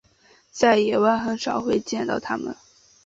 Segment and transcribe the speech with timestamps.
[0.49, 2.55] 在野外很少会见到它们。